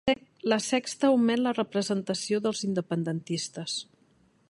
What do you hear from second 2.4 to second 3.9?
dels independentistes